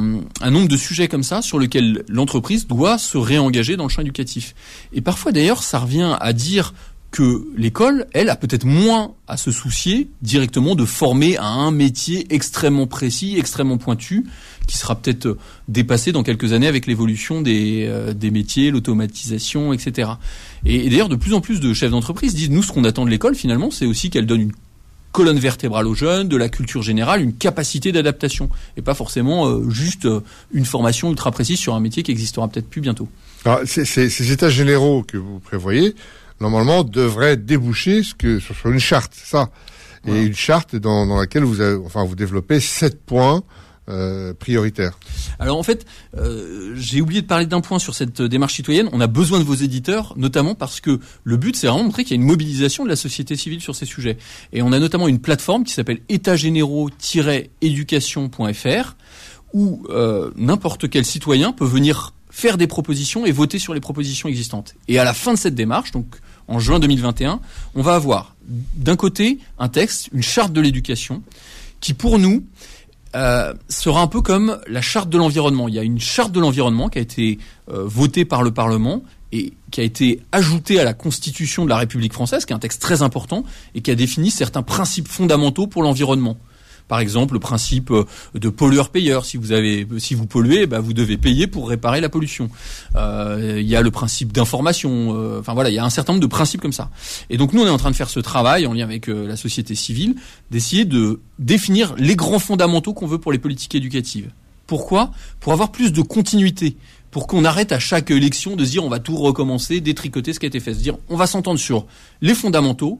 [0.49, 4.55] nombre de sujets comme ça sur lesquels l'entreprise doit se réengager dans le champ éducatif.
[4.93, 6.73] Et parfois d'ailleurs, ça revient à dire
[7.11, 12.25] que l'école, elle, a peut-être moins à se soucier directement de former à un métier
[12.29, 14.25] extrêmement précis, extrêmement pointu,
[14.65, 20.11] qui sera peut-être dépassé dans quelques années avec l'évolution des, euh, des métiers, l'automatisation, etc.
[20.65, 23.09] Et, d'ailleurs, de plus en plus de chefs d'entreprise disent, nous, ce qu'on attend de
[23.09, 24.53] l'école, finalement, c'est aussi qu'elle donne une
[25.11, 29.69] colonne vertébrale aux jeunes, de la culture générale, une capacité d'adaptation, et pas forcément euh,
[29.69, 30.07] juste
[30.53, 33.07] une formation ultra précise sur un métier qui existera peut-être plus bientôt.
[33.45, 35.95] Alors, ces états généraux que vous prévoyez,
[36.39, 39.49] normalement, devraient déboucher ce que, sur une charte, ça?
[40.07, 43.43] Et une charte dans, dans laquelle vous, avez, enfin, vous développez sept points
[43.91, 44.97] euh, prioritaire
[45.39, 45.85] Alors en fait,
[46.17, 48.89] euh, j'ai oublié de parler d'un point sur cette démarche citoyenne.
[48.93, 52.03] On a besoin de vos éditeurs, notamment parce que le but, c'est vraiment de montrer
[52.03, 54.17] qu'il y a une mobilisation de la société civile sur ces sujets.
[54.53, 58.95] Et on a notamment une plateforme qui s'appelle étatgénéraux-éducation.fr
[59.53, 64.29] où euh, n'importe quel citoyen peut venir faire des propositions et voter sur les propositions
[64.29, 64.75] existantes.
[64.87, 66.05] Et à la fin de cette démarche, donc
[66.47, 67.41] en juin 2021,
[67.75, 68.35] on va avoir
[68.75, 71.21] d'un côté un texte, une charte de l'éducation,
[71.81, 72.45] qui pour nous
[73.15, 75.67] euh, sera un peu comme la charte de l'environnement.
[75.67, 79.03] Il y a une charte de l'environnement qui a été euh, votée par le Parlement
[79.31, 82.59] et qui a été ajoutée à la Constitution de la République française, qui est un
[82.59, 83.43] texte très important
[83.75, 86.37] et qui a défini certains principes fondamentaux pour l'environnement.
[86.91, 89.23] Par exemple, le principe euh, de pollueur-payeur.
[89.23, 92.49] Si vous avez, si vous polluez, bah, vous devez payer pour réparer la pollution.
[92.97, 95.15] Euh, il y a le principe d'information.
[95.15, 96.89] Euh, enfin voilà, il y a un certain nombre de principes comme ça.
[97.29, 99.37] Et donc nous, on est en train de faire ce travail en lien avec la
[99.37, 100.15] société civile,
[100.51, 104.29] d'essayer de définir les grands fondamentaux qu'on veut pour les politiques éducatives.
[104.67, 105.11] Pourquoi?
[105.39, 106.75] Pour avoir plus de continuité
[107.09, 110.45] pour qu'on arrête à chaque élection de dire on va tout recommencer, détricoter ce qui
[110.45, 111.85] a été fait, se dire on va s'entendre sur
[112.21, 112.99] les fondamentaux,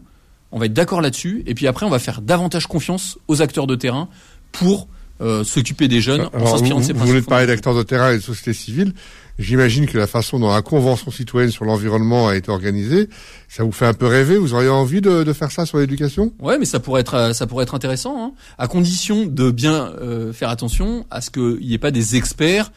[0.51, 3.67] on va être d'accord là-dessus, et puis après on va faire davantage confiance aux acteurs
[3.67, 4.09] de terrain
[4.51, 4.87] pour
[5.21, 6.97] euh, s'occuper des jeunes en s'inspirant de ces principes.
[6.97, 8.93] Vous voulez parler d'acteurs de terrain et de société civile.
[9.37, 13.07] J'imagine que la façon dont la convention citoyenne sur l'environnement a été organisée,
[13.47, 14.37] ça vous fait un peu rêver.
[14.37, 16.33] Vous auriez envie de, faire ça sur l'éducation?
[16.39, 19.93] Ouais, mais ça pourrait être euh, ça pourrait être intéressant, hein, à condition de bien
[20.01, 22.71] euh, faire attention à ce qu'il n'y ait pas des experts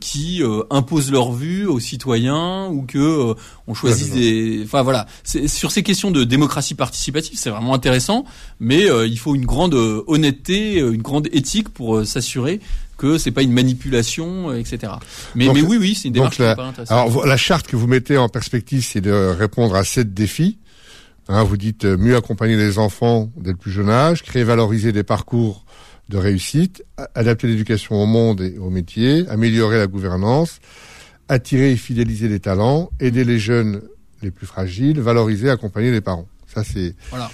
[0.00, 3.34] qui euh, imposent leur vue aux citoyens ou que euh,
[3.66, 5.06] on choisisse des enfin voilà.
[5.24, 8.24] C'est sur ces questions de démocratie participative c'est vraiment intéressant
[8.60, 12.60] mais il faut une grande honnêteté une grande éthique pour s'assurer
[12.96, 14.92] que c'est pas une manipulation etc
[15.34, 16.56] mais mais oui oui c'est une démarche la,
[16.88, 20.58] alors la charte que vous mettez en perspective c'est de répondre à sept défis.
[21.28, 25.02] Hein, vous dites mieux accompagner les enfants dès le plus jeune âge créer valoriser des
[25.02, 25.64] parcours
[26.08, 30.60] de réussite, adapter l'éducation au monde et au métier, améliorer la gouvernance,
[31.28, 33.82] attirer et fidéliser les talents, aider les jeunes
[34.22, 36.28] les plus fragiles, valoriser, accompagner les parents.
[36.46, 37.30] Ça c'est voilà.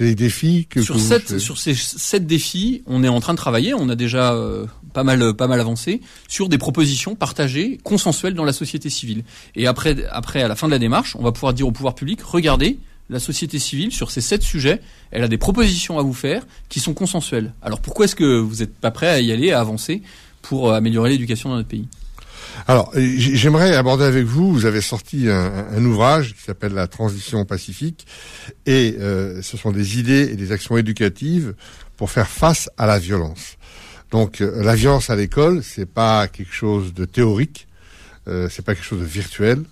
[0.00, 3.74] les défis que sur cette, sur ces sept défis, on est en train de travailler.
[3.74, 8.44] On a déjà euh, pas mal pas mal avancé sur des propositions partagées, consensuelles dans
[8.44, 9.24] la société civile.
[9.56, 11.94] Et après après à la fin de la démarche, on va pouvoir dire au pouvoir
[11.94, 12.78] public regardez,
[13.10, 16.80] la société civile, sur ces sept sujets, elle a des propositions à vous faire qui
[16.80, 17.54] sont consensuelles.
[17.62, 20.02] Alors pourquoi est-ce que vous n'êtes pas prêt à y aller, à avancer
[20.42, 21.88] pour euh, améliorer l'éducation dans notre pays?
[22.66, 28.06] Alors, j'aimerais aborder avec vous, vous avez sorti un, ouvrage qui s'appelle La transition pacifique,
[28.66, 31.54] et euh, ce sont des idées et des actions éducatives
[31.96, 33.56] pour faire face à la violence.
[34.10, 37.68] Donc, euh, la violence à l'école, c'est pas quelque chose de théorique,
[38.26, 39.62] euh, c'est pas quelque chose de virtuel.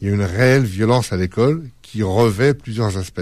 [0.00, 3.20] Il y a une réelle violence à l'école qui revêt plusieurs aspects.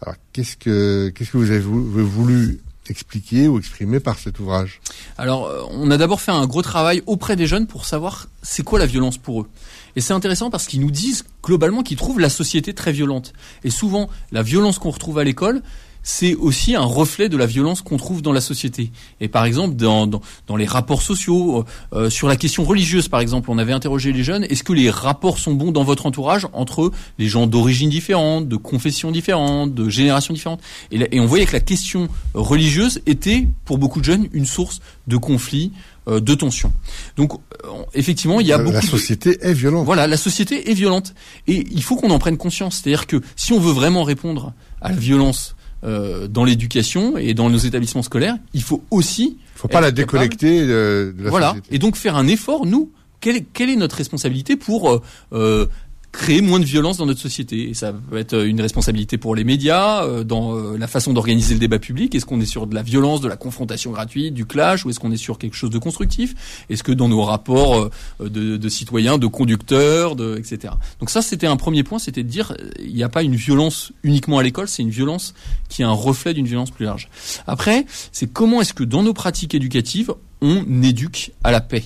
[0.00, 4.80] Alors, qu'est-ce que qu'est-ce que vous avez voulu expliquer ou exprimer par cet ouvrage?
[5.18, 8.62] Alors, euh, on a d'abord fait un gros travail auprès des jeunes pour savoir c'est
[8.62, 9.48] quoi la violence pour eux.
[9.96, 13.34] Et c'est intéressant parce qu'ils nous disent globalement qu'ils trouvent la société très violente.
[13.64, 15.60] Et souvent, la violence qu'on retrouve à l'école,
[16.02, 18.90] c'est aussi un reflet de la violence qu'on trouve dans la société.
[19.20, 23.20] Et par exemple, dans, dans, dans les rapports sociaux, euh, sur la question religieuse, par
[23.20, 26.46] exemple, on avait interrogé les jeunes, est-ce que les rapports sont bons dans votre entourage
[26.52, 30.60] entre les gens d'origine différente, de confessions différentes, de générations différentes
[30.90, 34.80] et, et on voyait que la question religieuse était, pour beaucoup de jeunes, une source
[35.06, 35.72] de conflits,
[36.08, 36.72] euh, de tension.
[37.16, 38.72] Donc euh, effectivement, il y a beaucoup.
[38.72, 39.84] La société est violente.
[39.84, 41.14] Voilà, la société est violente
[41.46, 42.76] et il faut qu'on en prenne conscience.
[42.76, 47.48] C'est-à-dire que si on veut vraiment répondre à la violence euh, dans l'éducation et dans
[47.50, 49.38] nos établissements scolaires, il faut aussi.
[49.56, 51.56] Il faut pas la déconnecter de, de, la voilà.
[51.70, 52.90] Et donc faire un effort, nous.
[53.20, 55.66] Quelle est, quelle est notre responsabilité pour euh,
[56.12, 57.70] créer moins de violence dans notre société.
[57.70, 61.54] Et ça peut être une responsabilité pour les médias, euh, dans euh, la façon d'organiser
[61.54, 62.14] le débat public.
[62.14, 64.98] Est-ce qu'on est sur de la violence, de la confrontation gratuite, du clash, ou est-ce
[64.98, 66.64] qu'on est sur quelque chose de constructif?
[66.68, 67.90] Est-ce que dans nos rapports euh,
[68.28, 70.74] de, de, citoyens, de conducteurs, de, etc.
[70.98, 73.92] Donc ça, c'était un premier point, c'était de dire il n'y a pas une violence
[74.02, 75.34] uniquement à l'école, c'est une violence
[75.68, 77.08] qui est un reflet d'une violence plus large.
[77.46, 81.84] Après, c'est comment est-ce que dans nos pratiques éducatives, on éduque à la paix?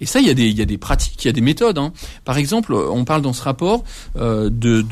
[0.00, 1.40] Et ça, il y a des, il y a des pratiques, il y a des
[1.42, 1.78] méthodes.
[1.78, 1.92] Hein.
[2.24, 3.84] Par exemple, on parle dans ce rapport
[4.16, 4.82] euh, de,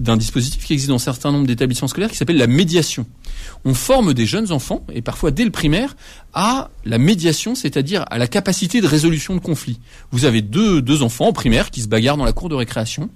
[0.00, 3.06] d'un dispositif qui existe dans un certain nombre d'établissements scolaires qui s'appelle la médiation.
[3.64, 5.96] On forme des jeunes enfants, et parfois dès le primaire,
[6.32, 9.80] à la médiation, c'est-à-dire à la capacité de résolution de conflits.
[10.12, 13.10] Vous avez deux, deux enfants en primaire qui se bagarrent dans la cour de récréation.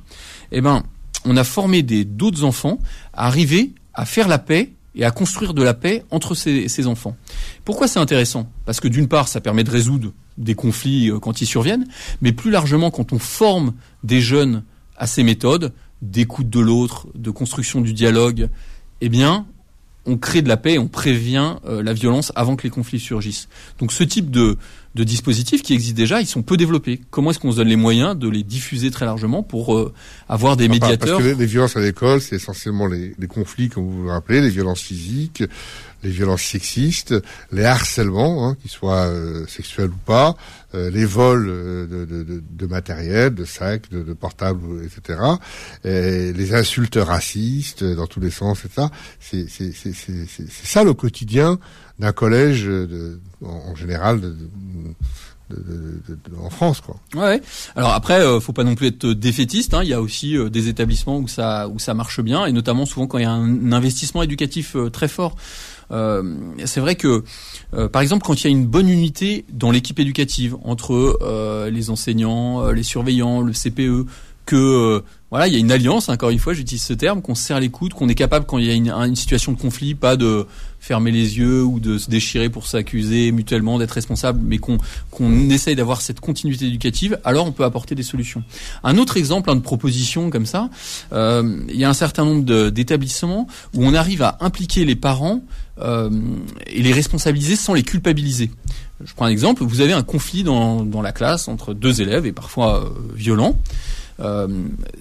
[0.50, 0.82] Eh ben,
[1.24, 2.78] on a formé des d'autres enfants
[3.12, 6.86] à arriver à faire la paix et à construire de la paix entre ces, ces
[6.86, 7.16] enfants.
[7.64, 8.50] Pourquoi c'est intéressant?
[8.66, 11.86] Parce que d'une part, ça permet de résoudre des conflits euh, quand ils surviennent,
[12.20, 14.62] mais plus largement quand on forme des jeunes
[14.96, 18.48] à ces méthodes d'écoute de l'autre, de construction du dialogue,
[19.00, 19.46] eh bien,
[20.04, 23.48] on crée de la paix, on prévient euh, la violence avant que les conflits surgissent.
[23.78, 24.56] Donc ce type de,
[24.94, 27.00] de dispositifs qui existent déjà, ils sont peu développés.
[27.10, 29.92] Comment est-ce qu'on se donne les moyens de les diffuser très largement pour euh,
[30.28, 33.88] avoir des médiateurs Parce que les, violences à l'école, c'est essentiellement les, les, conflits, comme
[33.88, 35.44] vous le rappelez, les violences physiques,
[36.02, 37.14] les violences sexistes,
[37.52, 40.36] les harcèlements, hein, qu'ils soient euh, sexuels ou pas,
[40.74, 45.20] euh, les vols euh, de, de, de, matériel, de sacs, de, de portables, etc.
[45.84, 48.88] Et les insultes racistes dans tous les sens, etc.
[49.20, 51.58] C'est ça le quotidien
[51.98, 54.34] d'un collège de, en, général de,
[56.42, 56.96] en France, quoi.
[57.14, 57.42] Ouais.
[57.76, 59.74] Alors après, euh, faut pas non plus être défaitiste.
[59.74, 59.82] Hein.
[59.82, 63.06] Il y a aussi des établissements où ça où ça marche bien, et notamment souvent
[63.06, 65.36] quand il y a un investissement éducatif très fort.
[65.92, 66.22] Euh,
[66.64, 67.22] c'est vrai que,
[67.74, 71.70] euh, par exemple, quand il y a une bonne unité dans l'équipe éducative entre euh,
[71.70, 74.06] les enseignants, les surveillants, le CPE,
[74.46, 75.02] que
[75.32, 76.10] voilà, il y a une alliance.
[76.10, 78.66] Encore une fois, j'utilise ce terme, qu'on serre les coudes, qu'on est capable quand il
[78.66, 80.46] y a une, une, situation de conflit, pas de
[80.78, 84.76] fermer les yeux ou de se déchirer pour s'accuser mutuellement d'être responsable, mais qu'on
[85.10, 87.18] qu'on essaye d'avoir cette continuité éducative.
[87.24, 88.44] Alors, on peut apporter des solutions.
[88.84, 90.68] Un autre exemple, hein, de proposition comme ça,
[91.14, 95.40] euh, il y a un certain nombre d'établissements où on arrive à impliquer les parents
[95.80, 96.10] euh,
[96.66, 98.50] et les responsabiliser sans les culpabiliser.
[99.02, 102.26] Je prends un exemple, vous avez un conflit dans, dans la classe entre deux élèves
[102.26, 103.58] et parfois euh, violent.
[104.20, 104.46] Euh,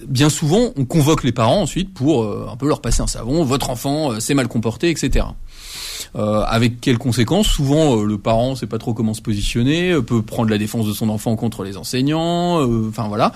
[0.06, 3.44] bien souvent, on convoque les parents ensuite pour euh, un peu leur passer un savon.
[3.44, 5.26] Votre enfant euh, s'est mal comporté, etc.
[6.14, 7.46] avec quelles conséquences?
[7.46, 11.08] Souvent, le parent sait pas trop comment se positionner, peut prendre la défense de son
[11.08, 12.60] enfant contre les enseignants.
[12.88, 13.32] Enfin voilà.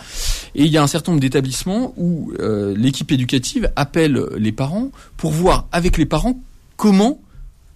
[0.55, 2.33] Et il y a un certain nombre d'établissements où
[2.77, 6.39] l'équipe éducative appelle les parents pour voir avec les parents
[6.77, 7.19] comment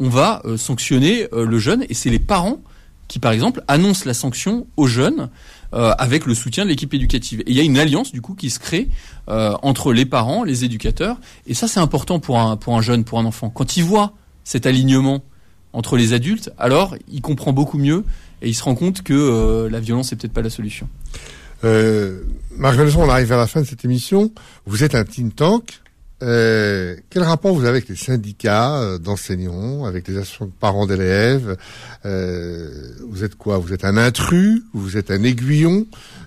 [0.00, 1.86] on va sanctionner le jeune.
[1.88, 2.60] Et c'est les parents
[3.08, 5.30] qui, par exemple, annoncent la sanction aux jeunes
[5.74, 7.40] euh, avec le soutien de l'équipe éducative.
[7.40, 8.88] Et il y a une alliance du coup qui se crée
[9.28, 13.04] euh, entre les parents, les éducateurs, et ça c'est important pour un pour un jeune,
[13.04, 13.50] pour un enfant.
[13.50, 15.22] Quand il voit cet alignement
[15.72, 18.04] entre les adultes, alors il comprend beaucoup mieux
[18.42, 20.88] et il se rend compte que euh, la violence n'est peut-être pas la solution.
[21.64, 22.22] Euh,
[22.56, 24.32] Marc on arrive à la fin de cette émission.
[24.66, 25.80] Vous êtes un think tank.
[26.22, 30.86] Euh, quel rapport vous avez avec les syndicats euh, d'enseignants, avec les associations de parents
[30.86, 31.56] d'élèves?
[32.04, 33.58] Euh, Vous êtes quoi?
[33.58, 34.62] Vous êtes un intrus?
[34.74, 35.86] Vous êtes un aiguillon?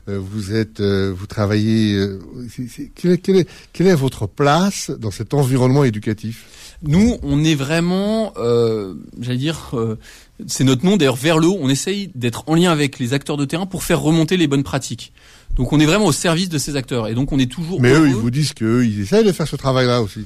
[0.10, 2.08] Euh, Vous êtes, vous travaillez
[2.96, 6.46] quelle, est, quelle, est, votre place dans cet environnement éducatif?
[6.82, 8.34] Nous, on est vraiment,
[9.20, 9.72] j'allais dire,
[10.48, 10.98] c'est notre nom.
[10.98, 11.58] D'ailleurs vers le haut.
[11.62, 14.64] On essaye d'être en lien avec les acteurs de terrain pour faire remonter les bonnes
[14.64, 15.14] pratiques.
[15.56, 17.80] Donc on est vraiment au service de ces acteurs et donc on est toujours.
[17.82, 20.26] Mais eux, ils vous disent qu'eux, ils essayent de faire ce travail-là aussi.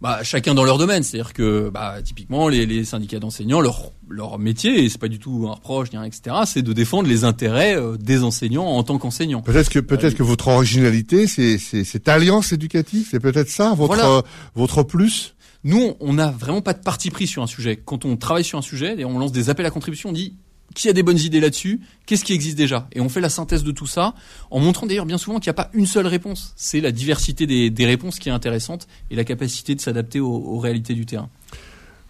[0.00, 4.36] Bah, chacun dans leur domaine, c'est-à-dire que bah, typiquement les, les syndicats d'enseignants, leur leur
[4.38, 7.22] métier, et c'est pas du tout un reproche, ni rien, etc., c'est de défendre les
[7.22, 9.42] intérêts euh, des enseignants en tant qu'enseignants.
[9.42, 13.74] Peut-être que peut-être euh, que votre originalité, c'est c'est cette alliance éducative, c'est peut-être ça
[13.74, 14.24] votre
[14.56, 15.36] votre plus?
[15.62, 17.76] Nous, on n'a vraiment pas de parti pris sur un sujet.
[17.76, 20.34] Quand on travaille sur un sujet, et on lance des appels à contribution, on dit
[20.74, 22.88] qui a des bonnes idées là-dessus Qu'est-ce qui existe déjà?
[22.92, 24.14] Et on fait la synthèse de tout ça
[24.50, 26.52] en montrant d'ailleurs bien souvent qu'il n'y a pas une seule réponse.
[26.56, 30.94] C'est la diversité des, réponses qui est intéressante et la capacité de s'adapter aux, réalités
[30.94, 31.28] du terrain.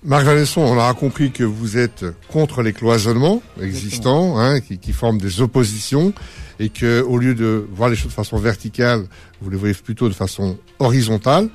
[0.05, 5.19] Marc Vanesson, on aura compris que vous êtes contre les cloisonnements existants, hein, qui, forment
[5.19, 6.13] des oppositions,
[6.59, 9.05] et que au lieu de voir les choses de façon verticale,
[9.41, 11.49] vous les voyez plutôt de façon horizontale.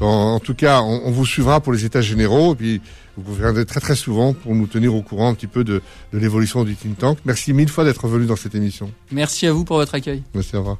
[0.00, 2.80] En, tout cas, on, vous suivra pour les états généraux, et puis
[3.24, 6.18] vous reviendrez très très souvent pour nous tenir au courant un petit peu de, de
[6.18, 7.18] l'évolution du think tank.
[7.24, 8.90] Merci mille fois d'être venu dans cette émission.
[9.10, 10.22] Merci à vous pour votre accueil.
[10.34, 10.78] Merci, au revoir.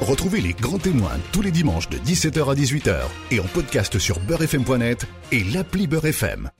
[0.00, 2.96] Retrouvez les grands témoins tous les dimanches de 17h à 18h
[3.32, 6.50] et en podcast sur beurrefm.net et l'appli Beurrefm.